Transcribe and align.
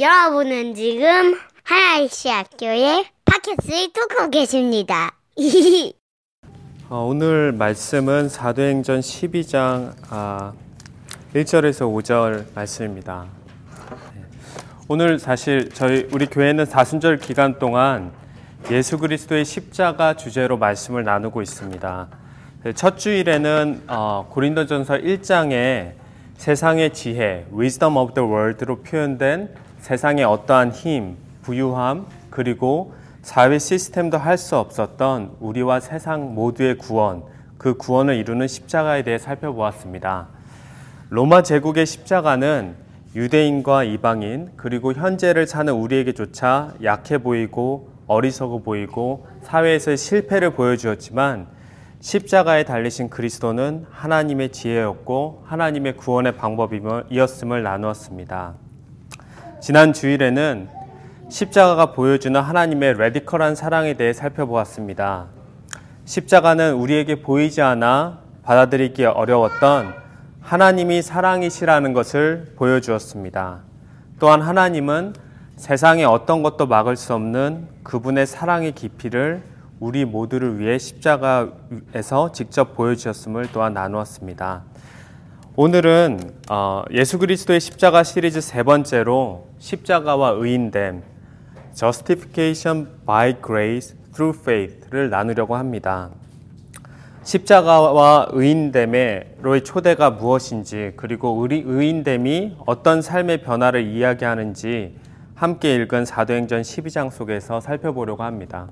여러분은 0.00 0.76
지금 0.76 1.36
하나이시 1.64 2.28
학교의 2.28 3.06
팟캐스트를 3.24 3.92
듣고 3.92 4.30
계십니다. 4.30 5.16
어, 6.88 7.04
오늘 7.04 7.50
말씀은 7.50 8.28
사도행전 8.28 9.00
12장 9.00 9.94
아, 10.10 10.52
1절에서 11.34 11.92
5절 11.92 12.44
말씀입니다. 12.54 13.26
네. 14.14 14.22
오늘 14.86 15.18
사실 15.18 15.68
저희 15.70 16.06
우리 16.12 16.26
교회는 16.26 16.66
사순절 16.66 17.18
기간 17.18 17.58
동안 17.58 18.12
예수 18.70 18.98
그리스도의 18.98 19.44
십자가 19.44 20.14
주제로 20.14 20.56
말씀을 20.56 21.02
나누고 21.02 21.42
있습니다. 21.42 22.08
네, 22.62 22.72
첫 22.72 22.98
주일에는 22.98 23.82
어, 23.88 24.28
고린도전서 24.30 24.98
1장에 24.98 25.94
세상의 26.36 26.94
지혜, 26.94 27.46
wisdom 27.52 27.96
of 27.96 28.14
the 28.14 28.28
world로 28.28 28.82
표현된 28.82 29.66
세상의 29.88 30.22
어떠한 30.22 30.72
힘, 30.72 31.16
부유함, 31.40 32.04
그리고 32.28 32.92
사회 33.22 33.58
시스템도 33.58 34.18
할 34.18 34.36
수 34.36 34.58
없었던 34.58 35.36
우리와 35.40 35.80
세상 35.80 36.34
모두의 36.34 36.76
구원, 36.76 37.22
그 37.56 37.74
구원을 37.78 38.16
이루는 38.16 38.48
십자가에 38.48 39.02
대해 39.02 39.16
살펴보았습니다. 39.16 40.28
로마 41.08 41.42
제국의 41.42 41.86
십자가는 41.86 42.74
유대인과 43.14 43.84
이방인, 43.84 44.50
그리고 44.56 44.92
현재를 44.92 45.46
사는 45.46 45.72
우리에게조차 45.72 46.74
약해 46.82 47.16
보이고 47.16 47.88
어리석어 48.08 48.58
보이고 48.58 49.26
사회에서의 49.40 49.96
실패를 49.96 50.50
보여주었지만 50.50 51.46
십자가에 52.00 52.64
달리신 52.64 53.08
그리스도는 53.08 53.86
하나님의 53.90 54.52
지혜였고 54.52 55.44
하나님의 55.46 55.96
구원의 55.96 56.36
방법이었음을 56.36 57.62
나누었습니다. 57.62 58.67
지난 59.60 59.92
주일에는 59.92 60.68
십자가가 61.28 61.92
보여주는 61.92 62.40
하나님의 62.40 62.94
레디컬한 62.94 63.56
사랑에 63.56 63.94
대해 63.94 64.12
살펴보았습니다. 64.12 65.26
십자가는 66.04 66.74
우리에게 66.74 67.22
보이지 67.22 67.60
않아 67.60 68.20
받아들이기 68.44 69.04
어려웠던 69.04 69.94
하나님이 70.40 71.02
사랑이시라는 71.02 71.92
것을 71.92 72.52
보여주었습니다. 72.56 73.58
또한 74.20 74.42
하나님은 74.42 75.14
세상의 75.56 76.04
어떤 76.04 76.44
것도 76.44 76.66
막을 76.66 76.96
수 76.96 77.12
없는 77.14 77.66
그분의 77.82 78.26
사랑의 78.26 78.72
깊이를 78.72 79.42
우리 79.80 80.04
모두를 80.04 80.60
위해 80.60 80.78
십자가에서 80.78 82.30
직접 82.32 82.76
보여주셨음을 82.76 83.48
또한 83.52 83.74
나누었습니다. 83.74 84.62
오늘은 85.60 86.20
어, 86.50 86.84
예수 86.92 87.18
그리스도의 87.18 87.58
십자가 87.58 88.04
시리즈 88.04 88.40
세 88.40 88.62
번째로 88.62 89.48
십자가와 89.58 90.36
의인됨, 90.36 91.02
Justification 91.74 92.86
by 93.04 93.34
Grace 93.44 93.96
through 94.14 94.40
Faith를 94.40 95.10
나누려고 95.10 95.56
합니다. 95.56 96.10
십자가와 97.24 98.28
의인됨의로의 98.30 99.64
초대가 99.64 100.10
무엇인지 100.10 100.92
그리고 100.94 101.44
의인됨이 101.50 102.58
어떤 102.64 103.02
삶의 103.02 103.42
변화를 103.42 103.84
이야기하는지 103.84 104.94
함께 105.34 105.74
읽은 105.74 106.04
사도행전 106.04 106.62
12장 106.62 107.10
속에서 107.10 107.60
살펴보려고 107.60 108.22
합니다. 108.22 108.68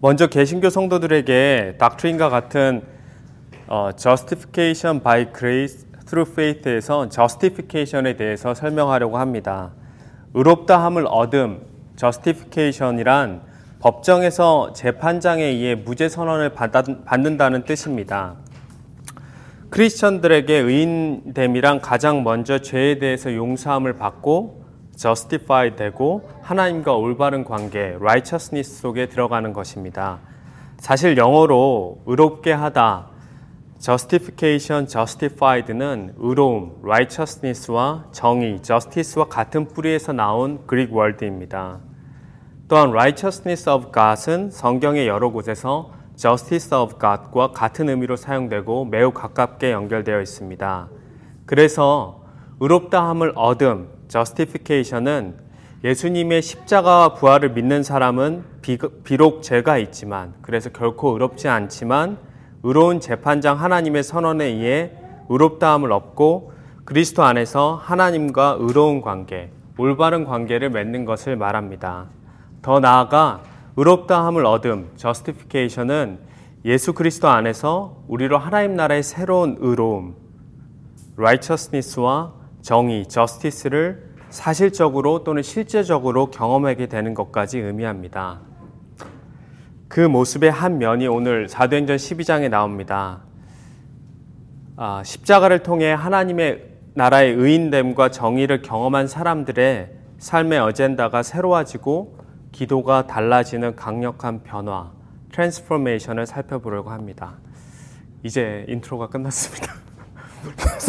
먼저 0.00 0.26
개신교 0.26 0.68
성도들에게 0.68 1.76
닥트린과 1.78 2.28
같은 2.28 2.92
어, 3.66 3.90
Justification 3.96 5.02
by 5.02 5.32
Grace 5.32 5.86
through 6.06 6.30
Faith에서 6.30 7.08
Justification에 7.08 8.16
대해서 8.16 8.54
설명하려고 8.54 9.18
합니다. 9.18 9.72
의롭다함을 10.34 11.06
얻음, 11.08 11.62
Justification이란 11.96 13.42
법정에서 13.80 14.72
재판장에 14.72 15.44
의해 15.44 15.74
무죄 15.74 16.08
선언을 16.08 16.50
받는다는 17.04 17.64
뜻입니다. 17.64 18.36
크리스천들에게 19.70 20.54
의인됨이란 20.54 21.80
가장 21.80 22.22
먼저 22.22 22.60
죄에 22.60 22.98
대해서 22.98 23.34
용서함을 23.34 23.94
받고 23.94 24.64
justify 24.96 25.74
되고 25.74 26.30
하나님과 26.42 26.94
올바른 26.94 27.44
관계, 27.44 27.94
righteousness 27.98 28.80
속에 28.80 29.08
들어가는 29.08 29.52
것입니다. 29.52 30.20
사실 30.78 31.16
영어로 31.16 32.02
의롭게 32.06 32.52
하다, 32.52 33.08
justification, 33.84 34.88
justified는 34.88 36.14
의로움, 36.16 36.78
righteousness와 36.82 38.06
정의, 38.12 38.62
justice와 38.62 39.26
같은 39.28 39.68
뿌리에서 39.68 40.14
나온 40.14 40.66
그릭 40.66 40.94
월드입니다. 40.94 41.80
또한 42.66 42.88
righteousness 42.88 43.68
of 43.68 43.92
God은 43.92 44.50
성경의 44.50 45.06
여러 45.06 45.30
곳에서 45.30 45.92
justice 46.16 46.74
of 46.74 46.98
God과 46.98 47.52
같은 47.52 47.90
의미로 47.90 48.16
사용되고 48.16 48.86
매우 48.86 49.10
가깝게 49.10 49.72
연결되어 49.72 50.18
있습니다. 50.22 50.88
그래서 51.44 52.24
의롭다함을 52.60 53.34
얻음, 53.36 53.90
justification은 54.08 55.36
예수님의 55.84 56.40
십자가와 56.40 57.12
부활을 57.12 57.50
믿는 57.50 57.82
사람은 57.82 58.44
비록 59.04 59.42
죄가 59.42 59.76
있지만 59.76 60.32
그래서 60.40 60.70
결코 60.70 61.10
의롭지 61.10 61.48
않지만 61.48 62.23
의로운 62.64 62.98
재판장 62.98 63.60
하나님의 63.60 64.02
선언에 64.02 64.46
의해 64.46 64.90
의롭다함을 65.28 65.92
얻고 65.92 66.52
그리스도 66.86 67.22
안에서 67.22 67.78
하나님과 67.82 68.56
의로운 68.58 69.02
관계, 69.02 69.50
올바른 69.76 70.24
관계를 70.24 70.70
맺는 70.70 71.04
것을 71.04 71.36
말합니다. 71.36 72.06
더 72.62 72.80
나아가 72.80 73.42
의롭다함을 73.76 74.46
얻음, 74.46 74.90
justification은 74.96 76.18
예수 76.64 76.94
그리스도 76.94 77.28
안에서 77.28 77.98
우리로 78.08 78.38
하나님 78.38 78.76
나라의 78.76 79.02
새로운 79.02 79.56
의로움, 79.60 80.14
righteousness와 81.18 82.32
정의, 82.62 83.06
justice를 83.06 84.14
사실적으로 84.30 85.22
또는 85.22 85.42
실제적으로 85.42 86.30
경험하게 86.30 86.86
되는 86.86 87.12
것까지 87.12 87.58
의미합니다. 87.58 88.40
그 89.94 90.00
모습의 90.00 90.50
한 90.50 90.78
면이 90.78 91.06
오늘 91.06 91.48
사도행전 91.48 91.98
12장에 91.98 92.48
나옵니다. 92.48 93.20
아, 94.74 95.04
십자가를 95.04 95.60
통해 95.62 95.92
하나님의 95.92 96.64
나라의 96.94 97.34
의인됨과 97.34 98.10
정의를 98.10 98.60
경험한 98.62 99.06
사람들의 99.06 99.92
삶의 100.18 100.58
어젠다가 100.58 101.22
새로워지고 101.22 102.18
기도가 102.50 103.06
달라지는 103.06 103.76
강력한 103.76 104.42
변화, 104.42 104.90
transformation을 105.30 106.26
살펴보려고 106.26 106.90
합니다. 106.90 107.34
이제 108.24 108.64
intro가 108.66 109.06
끝났습니다. 109.06 109.74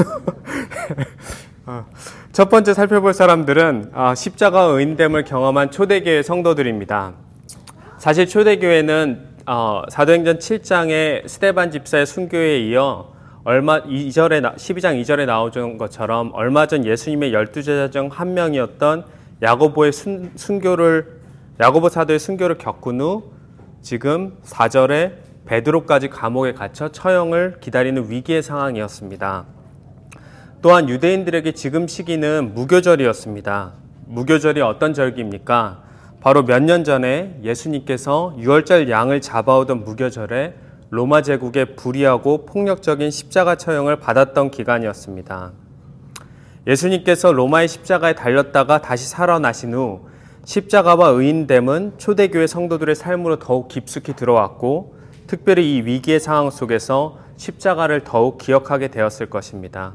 어, 1.68 1.86
첫 2.32 2.50
번째 2.50 2.74
살펴볼 2.74 3.14
사람들은 3.14 3.92
아, 3.94 4.16
십자가 4.16 4.64
의인됨을 4.64 5.26
경험한 5.26 5.70
초대교회 5.70 6.24
성도들입니다. 6.24 7.25
사실 8.06 8.28
초대교회는 8.28 9.20
어, 9.48 9.82
사도행전 9.90 10.38
7장의 10.38 11.28
스테반 11.28 11.72
집사의 11.72 12.06
순교에 12.06 12.60
이어 12.60 13.12
얼마 13.44 13.82
2절에 13.82 14.44
12장 14.58 15.02
2절에 15.02 15.26
나오는 15.26 15.80
것처럼 15.80 16.30
얼마 16.36 16.68
전 16.68 16.86
예수님의 16.86 17.34
열두 17.34 17.64
제자 17.64 17.90
중 17.90 18.10
한 18.12 18.36
명이었던 18.36 19.06
야고보의 19.42 19.92
순, 19.92 20.32
순교를 20.36 21.20
야고보 21.60 21.90
사도의 21.90 22.20
순교를 22.20 22.60
겪은 22.60 23.02
후 23.02 23.32
지금 23.82 24.38
4절에 24.44 25.14
베드로까지 25.48 26.10
감옥에 26.10 26.54
갇혀 26.54 26.90
처형을 26.90 27.58
기다리는 27.60 28.12
위기의 28.12 28.44
상황이었습니다. 28.44 29.46
또한 30.62 30.90
유대인들에게 30.90 31.54
지금 31.54 31.88
시기는 31.88 32.54
무교절이었습니다. 32.54 33.74
무교절이 34.06 34.62
어떤 34.62 34.94
절기입니까? 34.94 35.85
바로 36.22 36.44
몇 36.44 36.64
년 36.64 36.84
전에 36.84 37.40
예수님께서 37.44 38.36
유월절 38.38 38.90
양을 38.90 39.22
잡아오던 39.22 39.84
무교절에 39.84 40.56
로마 40.90 41.22
제국의 41.22 41.76
불의하고 41.76 42.46
폭력적인 42.46 43.12
십자가 43.12 43.56
처형을 43.56 43.98
받았던 43.98 44.52
기간이었습니다. 44.52 45.52
예수님께서 46.68 47.32
로마의 47.32 47.68
십자가에 47.68 48.14
달렸다가 48.14 48.82
다시 48.82 49.08
살아나신 49.08 49.74
후 49.74 50.08
십자가와 50.46 51.10
의인됨은 51.10 51.94
초대교회 51.98 52.48
성도들의 52.48 52.96
삶으로 52.96 53.40
더욱 53.40 53.68
깊숙이 53.68 54.14
들어왔고 54.16 54.96
특별히 55.28 55.76
이 55.76 55.82
위기의 55.82 56.20
상황 56.20 56.50
속에서 56.50 57.20
십자가를 57.38 58.04
더욱 58.04 58.38
기억하게 58.38 58.88
되었을 58.90 59.30
것입니다. 59.30 59.94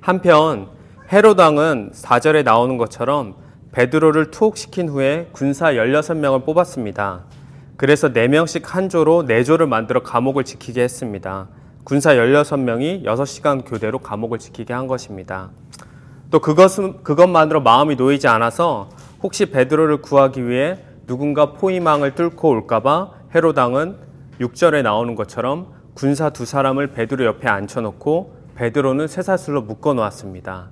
한편 0.00 0.68
헤로당은 1.12 1.92
4절에 1.94 2.44
나오는 2.44 2.76
것처럼 2.76 3.34
베드로를 3.74 4.30
투옥시킨 4.30 4.88
후에 4.88 5.28
군사 5.32 5.72
16명을 5.72 6.44
뽑았습니다. 6.44 7.24
그래서 7.76 8.12
4명씩 8.12 8.66
한 8.66 8.88
조로 8.88 9.24
4조를 9.24 9.66
만들어 9.66 10.00
감옥을 10.00 10.44
지키게 10.44 10.80
했습니다. 10.80 11.48
군사 11.82 12.14
16명이 12.14 13.02
6시간 13.04 13.68
교대로 13.68 13.98
감옥을 13.98 14.38
지키게 14.38 14.72
한 14.72 14.86
것입니다. 14.86 15.50
또 16.30 16.38
그것은 16.38 17.02
그것만으로 17.02 17.62
마음이 17.62 17.96
놓이지 17.96 18.28
않아서 18.28 18.90
혹시 19.24 19.46
베드로를 19.46 20.02
구하기 20.02 20.46
위해 20.46 20.78
누군가 21.08 21.52
포위망을 21.52 22.14
뚫고 22.14 22.48
올까봐 22.48 23.10
헤롯 23.34 23.58
왕은 23.58 23.96
6절에 24.40 24.82
나오는 24.82 25.16
것처럼 25.16 25.74
군사 25.94 26.30
두 26.30 26.44
사람을 26.44 26.92
베드로 26.92 27.24
옆에 27.24 27.48
앉혀놓고 27.48 28.36
베드로는 28.54 29.08
쇠사슬로 29.08 29.62
묶어 29.62 29.94
놓았습니다. 29.94 30.68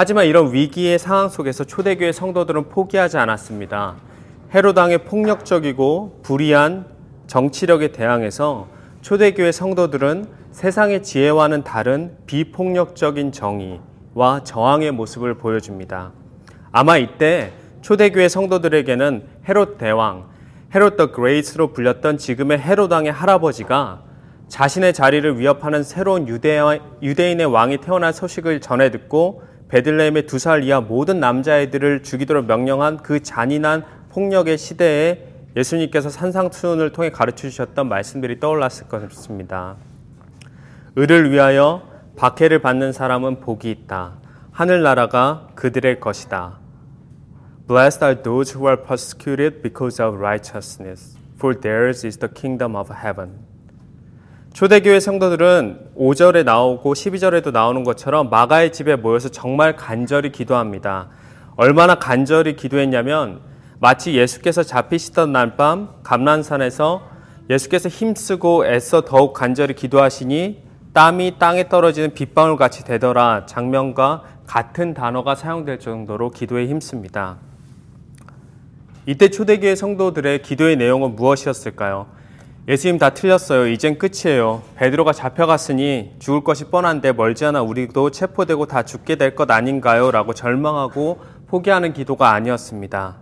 하지만 0.00 0.26
이런 0.26 0.52
위기의 0.52 0.96
상황 0.96 1.28
속에서 1.28 1.64
초대교회 1.64 2.12
성도들은 2.12 2.68
포기하지 2.68 3.18
않았습니다. 3.18 3.96
헤로당의 4.54 4.98
폭력적이고 4.98 6.20
불의한 6.22 6.86
정치력에 7.26 7.88
대항해서 7.88 8.68
초대교회 9.00 9.50
성도들은 9.50 10.26
세상의 10.52 11.02
지혜와는 11.02 11.64
다른 11.64 12.16
비폭력적인 12.26 13.32
정의와 13.32 14.44
저항의 14.44 14.92
모습을 14.92 15.34
보여줍니다. 15.34 16.12
아마 16.70 16.96
이때 16.96 17.50
초대교회 17.80 18.28
성도들에게는 18.28 19.24
헤롯 19.48 19.78
대왕, 19.78 20.28
Herod 20.76 20.96
the 20.96 21.10
Great로 21.10 21.72
불렸던 21.72 22.18
지금의 22.18 22.60
헤롯 22.60 22.92
왕의 22.92 23.10
할아버지가 23.10 24.04
자신의 24.46 24.92
자리를 24.92 25.40
위협하는 25.40 25.82
새로운 25.82 26.28
유대인의 26.28 27.46
왕이 27.46 27.78
태어날 27.78 28.12
소식을 28.12 28.60
전해 28.60 28.92
듣고 28.92 29.42
베들레헴의 29.68 30.26
두 30.26 30.38
살 30.38 30.62
이하 30.64 30.80
모든 30.80 31.20
남자애들을 31.20 32.02
죽이도록 32.02 32.46
명령한 32.46 32.98
그 32.98 33.22
잔인한 33.22 33.84
폭력의 34.10 34.56
시대에 34.58 35.26
예수님께서 35.56 36.08
산상수훈을 36.08 36.92
통해 36.92 37.10
가르쳐 37.10 37.48
주셨던 37.48 37.88
말씀들이 37.88 38.40
떠올랐을 38.40 38.88
것입니다. 38.88 39.76
을을 40.96 41.30
위하여 41.30 41.82
박해를 42.16 42.60
받는 42.60 42.92
사람은 42.92 43.40
복이 43.40 43.70
있다. 43.70 44.18
하늘나라가 44.52 45.48
그들의 45.54 46.00
것이다. 46.00 46.58
Blessed 47.68 48.04
are 48.04 48.22
those 48.22 48.54
who 48.54 48.66
are 48.66 48.82
persecuted 48.82 49.62
because 49.62 50.02
of 50.02 50.16
righteousness, 50.16 51.16
for 51.36 51.58
theirs 51.58 52.06
is 52.06 52.18
the 52.18 52.32
kingdom 52.32 52.74
of 52.74 52.90
heaven. 52.92 53.47
초대교회 54.52 54.98
성도들은 54.98 55.90
5절에 55.96 56.44
나오고 56.44 56.94
12절에도 56.94 57.52
나오는 57.52 57.84
것처럼 57.84 58.28
마가의 58.30 58.72
집에 58.72 58.96
모여서 58.96 59.28
정말 59.28 59.76
간절히 59.76 60.32
기도합니다. 60.32 61.08
얼마나 61.56 61.96
간절히 61.96 62.56
기도했냐면 62.56 63.40
마치 63.78 64.14
예수께서 64.14 64.62
잡히시던 64.62 65.32
날밤 65.32 65.90
감난산에서 66.02 67.02
예수께서 67.50 67.88
힘쓰고 67.88 68.66
애써 68.66 69.02
더욱 69.02 69.32
간절히 69.32 69.74
기도하시니 69.74 70.62
땀이 70.92 71.38
땅에 71.38 71.68
떨어지는 71.68 72.14
빗방울 72.14 72.56
같이 72.56 72.84
되더라 72.84 73.46
장면과 73.46 74.24
같은 74.46 74.94
단어가 74.94 75.34
사용될 75.34 75.78
정도로 75.78 76.30
기도에 76.30 76.66
힘씁니다. 76.66 77.36
이때 79.06 79.28
초대교회 79.28 79.76
성도들의 79.76 80.42
기도의 80.42 80.76
내용은 80.76 81.14
무엇이었을까요? 81.14 82.17
예수님 82.68 82.98
다 82.98 83.10
틀렸어요. 83.10 83.66
이젠 83.68 83.96
끝이에요. 83.96 84.60
베드로가 84.76 85.14
잡혀갔으니 85.14 86.16
죽을 86.18 86.44
것이 86.44 86.64
뻔한데 86.64 87.12
멀지 87.12 87.46
않아 87.46 87.62
우리도 87.62 88.10
체포되고 88.10 88.66
다 88.66 88.82
죽게 88.82 89.16
될 89.16 89.34
것 89.34 89.50
아닌가요? 89.50 90.10
라고 90.10 90.34
절망하고 90.34 91.18
포기하는 91.46 91.94
기도가 91.94 92.32
아니었습니다. 92.32 93.16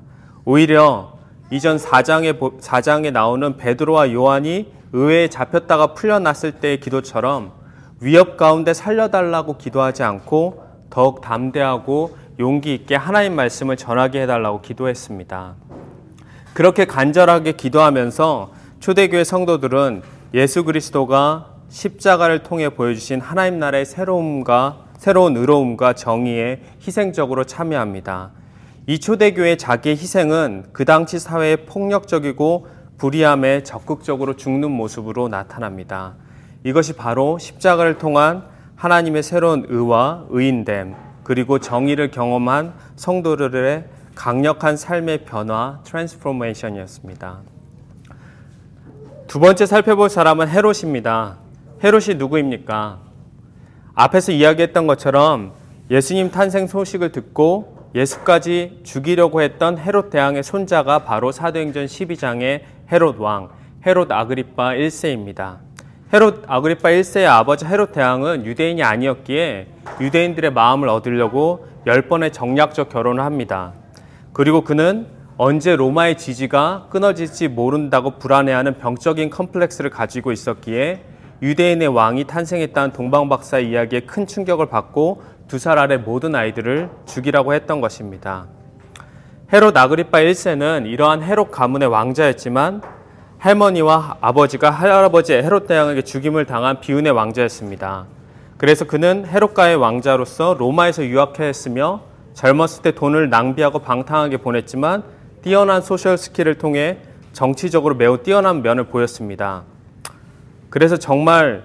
오히려 0.45 1.13
이전 1.53 1.77
4장에, 1.77 2.61
4장에 2.61 3.13
나오는 3.13 3.57
베드로와 3.57 4.13
요한이 4.13 4.73
의회에 4.93 5.29
잡혔다가 5.29 5.95
풀려났을 5.95 6.53
때의 6.53 6.81
기도처럼 6.81 7.53
위협 8.01 8.37
가운데 8.37 8.75
살려달라고 8.75 9.59
기도하지 9.59 10.03
않고 10.03 10.65
더욱 10.91 11.21
담대하고 11.21 12.17
용기 12.41 12.75
있게 12.75 12.97
하나님 12.97 13.37
말씀을 13.37 13.77
전하게 13.77 14.23
해달라고 14.23 14.61
기도했습니다. 14.61 15.55
그렇게 16.53 16.85
간절하게 16.85 17.53
기도하면서 17.53 18.56
초대교회 18.87 19.25
성도들은 19.25 20.03
예수 20.33 20.63
그리스도가 20.63 21.55
십자가를 21.69 22.45
통해 22.45 22.69
보여주신 22.69 23.21
하나님 23.21 23.59
나라의 23.59 23.85
새로움과 23.85 24.85
새로운 24.97 25.37
의로움과 25.37 25.95
정의에 25.95 26.61
희생적으로 26.87 27.43
참여합니다. 27.43 28.31
이 28.87 29.01
초대교회 29.01 29.57
자기의 29.57 29.97
희생은 29.97 30.67
그 30.73 30.85
당시 30.85 31.19
사회의 31.19 31.67
폭력적이고 31.67 32.69
불의함에 32.99 33.65
적극적으로 33.65 34.37
죽는 34.37 34.71
모습으로 34.71 35.27
나타납니다. 35.27 36.15
이것이 36.63 36.93
바로 36.93 37.41
십자가를 37.41 37.99
통한 37.99 38.45
하나님의 38.77 39.25
새로운 39.25 39.67
의와 39.69 40.27
의인됨, 40.29 40.95
그리고 41.25 41.59
정의를 41.59 42.13
경험한 42.13 42.73
성도들의 42.95 43.85
강력한 44.15 44.77
삶의 44.77 45.25
변화, 45.25 45.81
트랜스포메이션이었습니다. 45.83 47.56
두 49.27 49.41
번째 49.41 49.67
살펴볼 49.67 50.09
사람은 50.09 50.49
헤롯입니다. 50.49 51.39
헤롯이 51.83 52.15
누구입니까? 52.17 53.01
앞에서 53.95 54.31
이야기했던 54.31 54.87
것처럼 54.87 55.53
예수님 55.91 56.31
탄생 56.31 56.69
소식을 56.69 57.11
듣고 57.11 57.91
예수까지 57.97 58.83
죽이려고 58.85 59.43
했던 59.43 59.79
헤롯 59.79 60.11
대왕의 60.11 60.45
손자가 60.45 61.01
바로 61.01 61.33
사도행전 61.33 61.87
12장의 61.87 62.61
헤롯 62.93 63.19
왕, 63.19 63.49
헤롯 63.85 64.13
아그리파 64.13 64.75
1세입니다. 64.75 65.57
헤롯 66.13 66.45
아그리파 66.47 66.91
1세의 66.91 67.27
아버지 67.27 67.65
헤롯 67.65 67.91
대왕은 67.93 68.47
유대인이 68.47 68.83
아니었기에 68.85 69.67
유대인들의 70.01 70.53
마음을 70.53 70.89
얻으려고 70.89 71.67
10번의 71.85 72.33
정략적 72.33 72.91
결혼을 72.91 73.25
합니다. 73.25 73.73
그리고 74.33 74.63
그는 74.63 75.16
언제 75.39 75.77
로마의 75.77 76.17
지지가 76.17 76.87
끊어질지 76.89 77.49
모른다고 77.49 78.13
불안해하는 78.19 78.79
병적인 78.79 79.29
컴플렉스를 79.29 79.91
가지고 79.91 80.33
있었기에 80.33 81.03
유대인의 81.43 81.89
왕이 81.89 82.25
탄생했다는 82.25 82.93
동방박사의 82.93 83.69
이야기에 83.69 84.01
큰 84.01 84.27
충격을 84.27 84.67
받고 84.71 85.23
두 85.47 85.59
살 85.59 85.79
아래 85.79 85.97
모든 85.99 86.35
아이들을 86.35 86.89
죽이라고 87.05 87.53
했던 87.53 87.81
것입니다. 87.83 88.47
헤롯 89.53 89.77
아그리파 89.77 90.19
1세는 90.21 90.87
이러한 90.87 91.23
헤롯 91.23 91.51
가문의 91.51 91.89
왕자였지만 91.89 92.81
할머니와 93.39 94.17
아버지가 94.23 94.71
할아버지 94.71 95.35
헤롯 95.35 95.67
대왕에게 95.67 96.03
죽임을 96.03 96.47
당한 96.47 96.81
비운의 96.81 97.13
왕자였습니다. 97.13 98.07
그래서 98.57 98.87
그는 98.87 99.27
헤롯가의 99.27 99.77
왕자로서 99.77 100.57
로마에서 100.59 101.05
유학했으며 101.05 102.01
젊었을 102.33 102.83
때 102.83 102.93
돈을 102.93 103.29
낭비하고 103.29 103.81
방탕하게 103.81 104.39
보냈지만 104.39 105.05
뛰어난 105.47 105.81
social 105.81 106.19
skill을 106.19 106.59
통해 106.59 106.99
정치적으로 107.33 107.95
매우 107.95 108.21
뛰어난 108.21 108.63
면을 108.63 108.83
보였습니다. 108.83 109.63
그래서 110.71 110.97
정말 110.97 111.63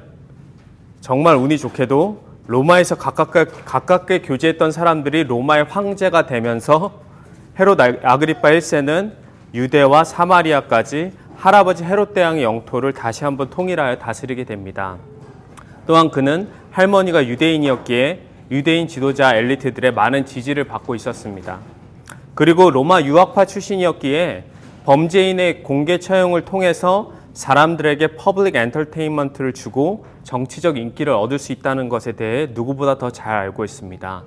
정말 1.00 1.36
운이 1.36 1.58
좋게도 1.58 2.22
로마에서 2.46 2.94
가깝게, 2.94 3.46
가깝게 3.66 4.22
교제했던 4.22 4.72
사람들이 4.72 5.24
로마의 5.24 5.64
황제가 5.64 6.28
되면서 6.28 7.02
헤롯 7.60 7.82
아그리파 7.82 8.52
1세는 8.52 9.14
유대와 9.56 10.04
사마리아까지 10.04 11.14
할아버지 11.36 11.84
헤롯 11.84 12.14
대왕의 12.14 12.44
영토를 12.44 12.94
다시 12.94 13.24
한번 13.24 13.50
통일하여 13.50 13.98
다스리게 13.98 14.44
됩니다. 14.44 14.98
또한 15.88 16.12
그는 16.12 16.50
할머니가 16.70 17.26
유대인이었기에 17.26 18.28
유대인 18.52 18.88
지도자 18.88 19.36
엘리트들의 19.36 19.92
많은 19.96 20.28
지지를 20.28 20.66
받고 20.66 20.94
있었습니다. 20.94 21.81
그리고 22.42 22.72
로마 22.72 23.02
유학파 23.02 23.46
출신이었기에 23.46 24.46
범죄인의 24.86 25.62
공개 25.62 26.00
처형을 26.00 26.44
통해서 26.44 27.12
사람들에게 27.34 28.16
public 28.16 28.56
entertainment를 28.56 29.54
주고 29.54 30.08
정치적 30.24 30.78
인기를 30.78 31.14
얻을 31.14 31.38
수 31.38 31.52
있다는 31.52 31.88
것에 31.88 32.14
대해 32.14 32.48
누구보다 32.52 32.98
더 32.98 33.12
잘 33.12 33.38
알고 33.38 33.64
있습니다. 33.64 34.24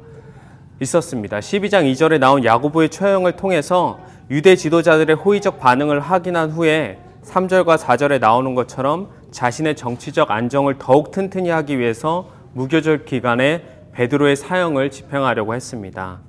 있었습니다. 0.81 1.41
12장 1.41 1.91
2절에 1.91 2.21
나온 2.21 2.45
야고보의 2.45 2.91
처형을 2.91 3.33
통해서 3.33 3.99
유대 4.31 4.55
지도자들의 4.55 5.17
호의적 5.17 5.59
반응을 5.59 5.99
확인한 5.99 6.53
후에 6.53 7.01
3절과 7.25 7.79
4절에 7.79 8.21
나오는 8.21 8.55
것처럼 8.55 9.09
자신의 9.33 9.75
정치적 9.75 10.31
안정을 10.31 10.77
더욱 10.79 11.11
튼튼히 11.11 11.51
하기 11.51 11.81
위해서 11.81 12.29
무교절 12.53 13.07
기간에 13.07 13.65
베드로의 13.93 14.37
사형을 14.37 14.93
집행하려고 14.93 15.53
했습니다. 15.53 16.21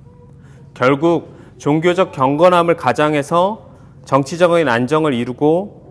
결국 0.74 1.36
종교적 1.58 2.12
경건함을 2.12 2.76
가장해서 2.76 3.70
정치적인 4.04 4.68
안정을 4.68 5.14
이루고 5.14 5.86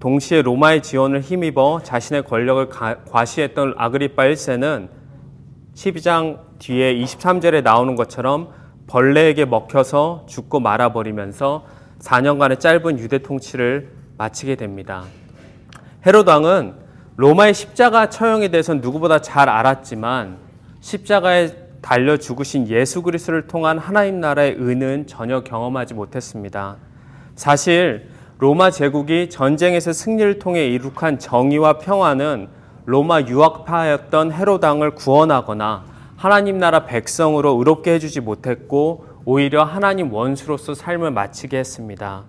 동시에 0.00 0.42
로마의 0.42 0.82
지원을 0.82 1.20
힘입어 1.20 1.80
자신의 1.84 2.24
권력을 2.24 2.68
과시했던 3.10 3.74
아그리파 3.76 4.24
1세는 4.24 4.88
12장 5.74 6.38
뒤에 6.58 6.94
23절에 6.94 7.62
나오는 7.62 7.94
것처럼 7.96 8.48
벌레에게 8.86 9.44
먹혀서 9.44 10.26
죽고 10.28 10.60
말아버리면서 10.60 11.64
4년간의 12.00 12.58
짧은 12.58 12.98
유대 12.98 13.18
통치를 13.18 13.92
마치게 14.18 14.56
됩니다. 14.56 15.04
헤롯 16.06 16.26
왕은 16.26 16.74
로마의 17.16 17.54
십자가 17.54 18.08
처형에 18.08 18.48
대해서는 18.48 18.80
누구보다 18.80 19.20
잘 19.20 19.48
알았지만 19.48 20.38
십자가의 20.80 21.54
달려 21.80 22.16
죽으신 22.16 22.68
예수 22.68 23.02
그리스도를 23.02 23.46
통한 23.46 23.78
하나님 23.78 24.20
나라의 24.20 24.56
은은 24.56 25.06
전혀 25.06 25.40
경험하지 25.40 25.94
못했습니다. 25.94 26.76
사실 27.34 28.08
로마 28.38 28.70
제국이 28.70 29.30
전쟁에서 29.30 29.92
승리를 29.92 30.38
통해 30.38 30.66
이룩한 30.68 31.18
정의와 31.18 31.78
평화는 31.78 32.48
로마 32.84 33.22
유학파였던 33.22 34.32
헤로당을 34.32 34.94
구원하거나 34.94 35.84
하나님 36.16 36.58
나라 36.58 36.84
백성으로 36.84 37.56
의롭게 37.58 37.94
해주지 37.94 38.20
못했고 38.20 39.06
오히려 39.24 39.64
하나님 39.64 40.12
원수로서 40.12 40.74
삶을 40.74 41.10
마치게 41.10 41.58
했습니다. 41.58 42.24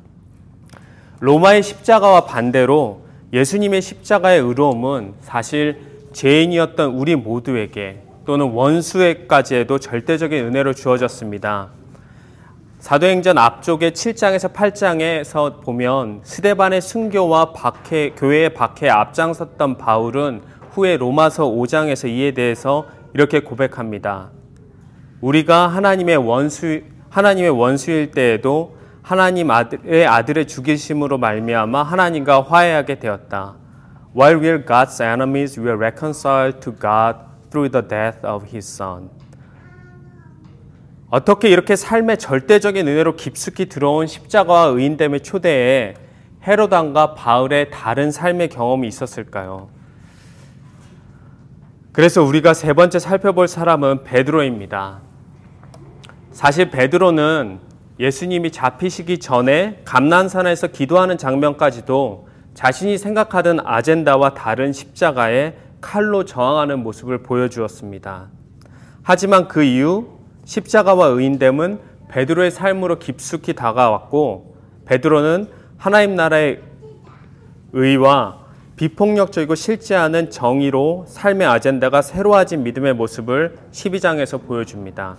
로마의 1.19 1.63
십자가와 1.63 2.25
반대로 2.25 3.01
예수님의 3.33 3.81
십자가의 3.81 4.41
의로움은 4.41 5.13
사실 5.21 5.81
죄인이었던 6.13 6.91
우리 6.95 7.15
모두에게 7.15 8.01
또는 8.25 8.51
원수에까지에도 8.51 9.79
절대적인 9.79 10.45
은혜로 10.45 10.73
주어졌습니다. 10.73 11.69
사도행전 12.79 13.37
앞쪽에 13.37 13.91
7장에서 13.91 14.53
8장에서 14.53 15.61
보면 15.61 16.21
스데반의 16.23 16.81
순교와 16.81 17.53
박해, 17.53 18.13
교회의 18.17 18.53
박해에 18.55 18.89
앞장섰던 18.89 19.77
바울은 19.77 20.41
후에 20.71 20.97
로마서 20.97 21.45
5장에서 21.45 22.09
이에 22.09 22.31
대해서 22.31 22.87
이렇게 23.13 23.41
고백합니다. 23.41 24.31
우리가 25.21 25.67
하나님의 25.67 26.17
원수 26.17 26.81
하나님의 27.09 27.51
원수일 27.51 28.11
때에도 28.11 28.77
하나님 29.03 29.51
아들의 29.51 30.07
아들의 30.07 30.47
죽이심으로 30.47 31.17
말미암아 31.17 31.83
하나님과 31.83 32.43
화해하게 32.43 32.99
되었다. 32.99 33.55
While 34.15 34.41
we 34.41 34.47
are 34.47 34.65
God's 34.65 35.01
enemies, 35.03 35.59
we 35.59 35.67
are 35.67 35.77
reconciled 35.77 36.59
to 36.61 36.73
God 36.73 37.30
through 37.51 37.69
the 37.69 37.87
death 37.87 38.25
of 38.25 38.45
His 38.45 38.67
Son. 38.67 39.09
어떻게 41.09 41.49
이렇게 41.49 41.75
삶의 41.75 42.17
절대적인 42.17 42.87
은혜로 42.87 43.17
깊숙이 43.17 43.67
들어온 43.67 44.07
십자가와 44.07 44.67
의인됨의 44.67 45.21
초대에 45.21 45.93
헤로당과 46.47 47.15
바울의 47.15 47.69
다른 47.69 48.11
삶의 48.11 48.47
경험이 48.49 48.87
있었을까요? 48.87 49.69
그래서 51.91 52.23
우리가 52.23 52.53
세 52.53 52.71
번째 52.71 52.99
살펴볼 52.99 53.49
사람은 53.49 54.05
베드로입니다. 54.05 55.01
사실 56.31 56.71
베드로는 56.71 57.59
예수님이 57.99 58.51
잡히시기 58.51 59.19
전에 59.19 59.81
감난산에서 59.83 60.67
기도하는 60.67 61.17
장면까지도 61.17 62.29
자신이 62.53 62.97
생각하던 62.97 63.59
아젠다와 63.65 64.33
다른 64.33 64.71
십자가에 64.71 65.55
칼로 65.81 66.23
저항하는 66.25 66.83
모습을 66.83 67.23
보여주었습니다. 67.23 68.29
하지만 69.03 69.47
그 69.47 69.63
이후 69.63 70.19
십자가와 70.45 71.07
의인됨은 71.07 71.79
베드로의 72.09 72.51
삶으로 72.51 72.99
깊숙이 72.99 73.53
다가왔고 73.53 74.55
베드로는 74.85 75.47
하나님 75.77 76.15
나라의 76.15 76.61
의와 77.73 78.41
비폭력적이고 78.75 79.55
실지 79.55 79.95
않은 79.95 80.29
정의로 80.29 81.05
삶의 81.07 81.47
아젠다가 81.47 82.01
새로워진 82.01 82.63
믿음의 82.63 82.95
모습을 82.95 83.57
12장에서 83.71 84.45
보여줍니다. 84.45 85.17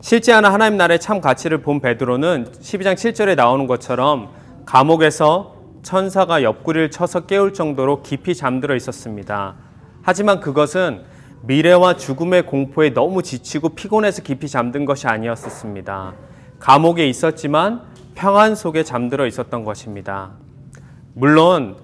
실지 0.00 0.32
않은 0.32 0.50
하나님 0.50 0.76
나라의 0.76 1.00
참 1.00 1.20
가치를 1.20 1.58
본 1.58 1.80
베드로는 1.80 2.52
12장 2.60 2.94
7절에 2.94 3.36
나오는 3.36 3.66
것처럼 3.66 4.30
감옥에서 4.64 5.53
천사가 5.84 6.42
옆구리를 6.42 6.90
쳐서 6.90 7.20
깨울 7.26 7.52
정도로 7.52 8.02
깊이 8.02 8.34
잠들어 8.34 8.74
있었습니다. 8.74 9.54
하지만 10.02 10.40
그것은 10.40 11.04
미래와 11.42 11.96
죽음의 11.96 12.46
공포에 12.46 12.94
너무 12.94 13.22
지치고 13.22 13.70
피곤해서 13.70 14.22
깊이 14.22 14.48
잠든 14.48 14.86
것이 14.86 15.06
아니었습니다. 15.06 16.14
감옥에 16.58 17.06
있었지만 17.06 17.82
평안 18.14 18.54
속에 18.54 18.82
잠들어 18.82 19.26
있었던 19.26 19.64
것입니다. 19.64 20.32
물론 21.12 21.76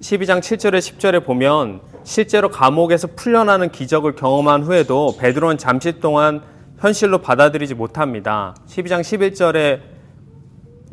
12장 0.00 0.38
7절에 0.38 0.78
10절에 0.78 1.24
보면 1.24 1.80
실제로 2.04 2.50
감옥에서 2.50 3.08
풀려나는 3.16 3.72
기적을 3.72 4.14
경험한 4.14 4.62
후에도 4.62 5.16
베드로는 5.18 5.58
잠시 5.58 5.98
동안 5.98 6.42
현실로 6.78 7.18
받아들이지 7.18 7.74
못합니다. 7.74 8.54
12장 8.68 9.00
11절에 9.00 9.93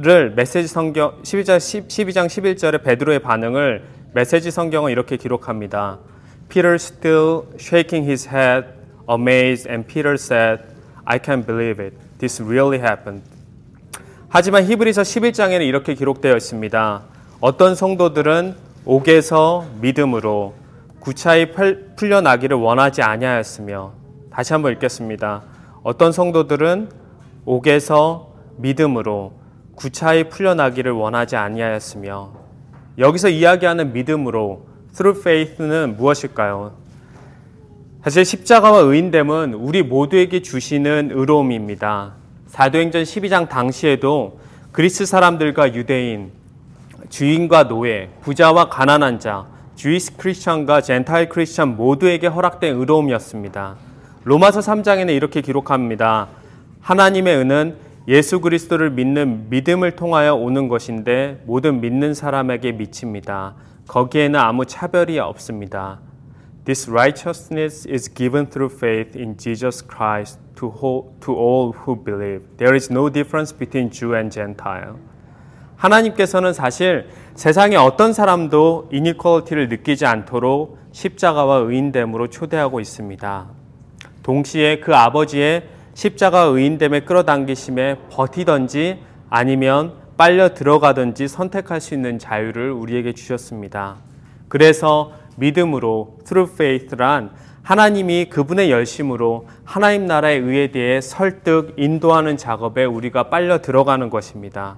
를 0.01 0.33
메시지 0.35 0.67
성경 0.67 1.21
12장 1.21 1.57
12장 1.57 2.25
11절의 2.25 2.83
베드로의 2.83 3.19
반응을 3.19 3.83
메시지 4.13 4.49
성경은 4.49 4.91
이렇게 4.91 5.15
기록합니다. 5.15 5.99
Peter 6.49 6.73
still 6.73 7.43
shaking 7.59 8.07
his 8.07 8.27
head, 8.27 8.67
amazed, 9.07 9.69
and 9.69 9.87
Peter 9.87 10.15
said, 10.15 10.63
I 11.05 11.19
can't 11.19 11.45
believe 11.45 11.79
it. 11.83 11.95
This 12.17 12.41
really 12.41 12.79
happened. 12.83 13.23
하지만 14.27 14.63
히브리서 14.63 15.03
11장에는 15.03 15.61
이렇게 15.61 15.93
기록되어 15.93 16.35
있습니다. 16.35 17.01
어떤 17.39 17.75
성도들은 17.75 18.55
옥에서 18.85 19.67
믿음으로 19.81 20.55
구차히 20.99 21.51
풀려나기를 21.95 22.57
원하지 22.57 23.03
아니하였으며 23.03 23.93
다시 24.31 24.53
한번 24.53 24.71
읽겠습니다. 24.73 25.43
어떤 25.83 26.11
성도들은 26.11 26.89
옥에서 27.45 28.33
믿음으로 28.57 29.40
구차히 29.81 30.25
풀려나기를 30.25 30.91
원하지 30.91 31.37
아니하였으며 31.37 32.33
여기서 32.99 33.29
이야기하는 33.29 33.93
믿음으로 33.93 34.67
through 34.93 35.19
faith는 35.19 35.95
무엇일까요? 35.97 36.73
사실 38.03 38.23
십자가와 38.23 38.81
의인됨은 38.81 39.55
우리 39.55 39.81
모두에게 39.81 40.43
주시는 40.43 41.09
의로움입니다. 41.11 42.13
사도행전 42.45 43.01
12장 43.01 43.49
당시에도 43.49 44.39
그리스 44.71 45.07
사람들과 45.07 45.73
유대인, 45.73 46.31
주인과 47.09 47.67
노예, 47.67 48.09
부자와 48.21 48.69
가난한 48.69 49.19
자, 49.19 49.47
주이스 49.75 50.15
크리스천과 50.15 50.81
젠타일 50.81 51.29
크리스천 51.29 51.75
모두에게 51.75 52.27
허락된 52.27 52.75
의로움이었습니다. 52.75 53.77
로마서 54.25 54.59
3장에는 54.59 55.09
이렇게 55.09 55.41
기록합니다. 55.41 56.27
하나님의 56.81 57.37
은은 57.37 57.90
예수 58.11 58.41
그리스도를 58.41 58.89
믿는 58.89 59.49
믿음을 59.49 59.91
통하여 59.91 60.35
오는 60.35 60.67
것인데 60.67 61.41
모든 61.45 61.79
믿는 61.79 62.13
사람에게 62.13 62.73
미칩니다. 62.73 63.55
거기에는 63.87 64.37
아무 64.37 64.65
차별이 64.65 65.17
없습니다. 65.17 66.01
This 66.65 66.91
righteousness 66.91 67.87
is 67.89 68.13
given 68.13 68.49
through 68.49 68.75
faith 68.75 69.17
in 69.17 69.37
Jesus 69.37 69.81
Christ 69.87 70.41
to, 70.55 70.67
whole, 70.67 71.13
to 71.21 71.33
all 71.33 71.71
who 71.71 72.03
believe. 72.03 72.43
There 72.57 72.75
is 72.75 72.91
no 72.91 73.09
difference 73.09 73.57
between 73.57 73.89
Jew 73.89 74.13
and 74.13 74.29
Gentile. 74.29 74.95
하나님께서는 75.77 76.51
사실 76.51 77.07
세상의 77.35 77.77
어떤 77.77 78.11
사람도 78.11 78.89
inequality를 78.91 79.69
느끼지 79.69 80.05
않도록 80.05 80.77
십자가와 80.91 81.59
의인됨으로 81.59 82.27
초대하고 82.27 82.81
있습니다. 82.81 83.47
동시에 84.21 84.81
그 84.81 84.93
아버지의 84.93 85.79
십자가 86.01 86.41
의인됨에 86.45 87.01
끌어당기심에 87.01 87.97
버티던지 88.09 88.97
아니면 89.29 89.93
빨려 90.17 90.55
들어가든지 90.55 91.27
선택할 91.27 91.79
수 91.79 91.93
있는 91.93 92.17
자유를 92.17 92.71
우리에게 92.71 93.13
주셨습니다. 93.13 93.97
그래서 94.47 95.11
믿음으로 95.37 96.17
through 96.25 96.55
faith란 96.55 97.29
하나님이 97.61 98.29
그분의 98.29 98.71
열심으로 98.71 99.47
하나님 99.63 100.07
나라의 100.07 100.39
의에 100.39 100.71
대해 100.71 101.01
설득, 101.01 101.75
인도하는 101.77 102.35
작업에 102.35 102.83
우리가 102.83 103.29
빨려 103.29 103.61
들어가는 103.61 104.09
것입니다. 104.09 104.77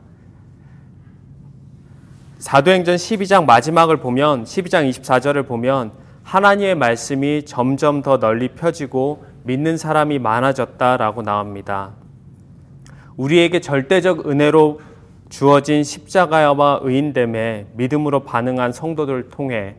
사도행전 2.39 2.97
12장 2.97 3.45
마지막을 3.45 4.01
보면 4.01 4.43
12장 4.43 4.89
24절을 4.89 5.47
보면 5.47 5.93
하나님의 6.23 6.75
말씀이 6.75 7.45
점점 7.45 8.01
더 8.01 8.19
널리 8.19 8.49
펴지고 8.49 9.31
믿는 9.43 9.77
사람이 9.77 10.19
많아졌다라고 10.19 11.21
나옵니다. 11.21 11.91
우리에게 13.17 13.59
절대적 13.59 14.29
은혜로 14.29 14.81
주어진 15.29 15.83
십자가와 15.83 16.79
의인됨에 16.83 17.67
믿음으로 17.73 18.21
반응한 18.21 18.71
성도들을 18.71 19.29
통해 19.29 19.75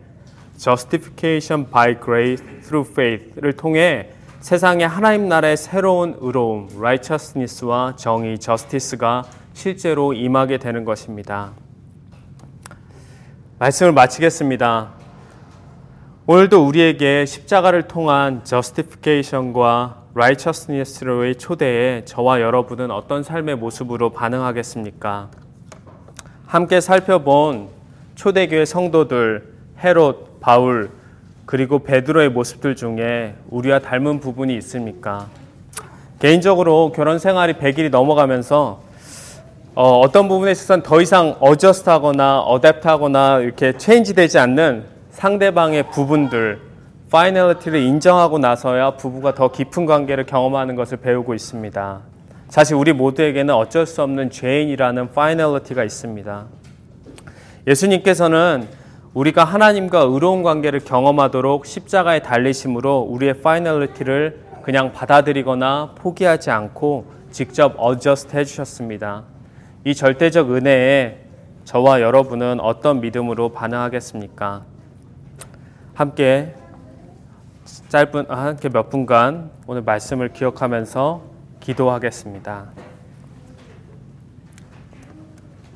justification 0.56 1.70
by 1.70 2.00
grace 2.00 2.44
through 2.62 2.90
faith를 2.90 3.52
통해 3.54 4.10
세상에 4.40 4.84
하나님 4.84 5.28
나라의 5.28 5.56
새로운 5.56 6.16
의로움, 6.20 6.68
righteousness와 6.76 7.96
정의, 7.96 8.38
justice가 8.38 9.24
실제로 9.54 10.12
임하게 10.12 10.58
되는 10.58 10.84
것입니다. 10.84 11.52
말씀을 13.58 13.92
마치겠습니다. 13.92 15.03
오늘도 16.26 16.66
우리에게 16.66 17.26
십자가를 17.26 17.82
통한 17.82 18.40
justification과 18.44 20.04
righteousness로의 20.14 21.34
초대에 21.36 22.06
저와 22.06 22.40
여러분은 22.40 22.90
어떤 22.90 23.22
삶의 23.22 23.56
모습으로 23.56 24.08
반응하겠습니까? 24.08 25.28
함께 26.46 26.80
살펴본 26.80 27.68
초대교회 28.14 28.64
성도들 28.64 29.52
헤롯, 29.84 30.40
바울, 30.40 30.88
그리고 31.44 31.80
베드로의 31.80 32.30
모습들 32.30 32.74
중에 32.74 33.34
우리와 33.50 33.80
닮은 33.80 34.20
부분이 34.20 34.56
있습니까? 34.56 35.26
개인적으로 36.20 36.92
결혼 36.92 37.18
생활이 37.18 37.52
100일이 37.52 37.90
넘어가면서 37.90 38.80
어, 39.74 40.00
어떤 40.00 40.28
부분에 40.28 40.52
있어서는 40.52 40.84
더 40.84 41.02
이상 41.02 41.36
adjust하거나 41.40 42.46
adapt하거나 42.46 43.42
이렇게 43.42 43.76
change되지 43.76 44.38
않는 44.38 44.93
상대방의 45.14 45.90
부분들 45.90 46.60
finality를 47.10 47.80
인정하고 47.80 48.38
나서야 48.38 48.96
부부가 48.96 49.32
더 49.32 49.52
깊은 49.52 49.86
관계를 49.86 50.26
경험하는 50.26 50.74
것을 50.74 50.98
배우고 50.98 51.34
있습니다. 51.34 52.00
사실 52.48 52.74
우리 52.74 52.92
모두에게는 52.92 53.54
어쩔 53.54 53.86
수 53.86 54.02
없는 54.02 54.30
죄인이라는 54.30 55.12
finality가 55.12 55.84
있습니다. 55.84 56.46
예수님께서는 57.68 58.66
우리가 59.14 59.44
하나님과 59.44 60.00
의로운 60.00 60.42
관계를 60.42 60.80
경험하도록 60.80 61.64
십자가에 61.64 62.18
달리심으로 62.18 63.06
우리의 63.08 63.40
finality를 63.40 64.40
그냥 64.62 64.92
받아들이거나 64.92 65.92
포기하지 65.94 66.50
않고 66.50 67.06
직접 67.30 67.74
adjust 67.78 68.36
해주셨습니다. 68.36 69.22
이 69.84 69.94
절대적 69.94 70.50
은혜에 70.50 71.20
저와 71.64 72.00
여러분은 72.00 72.58
어떤 72.58 73.00
믿음으로 73.00 73.50
반응하겠습니까? 73.50 74.73
함께 75.94 76.52
짧은 77.88 78.26
아, 78.28 78.46
함께 78.46 78.68
몇 78.68 78.90
분간 78.90 79.50
오늘 79.68 79.82
말씀을 79.82 80.32
기억하면서 80.32 81.22
기도하겠습니다. 81.60 82.72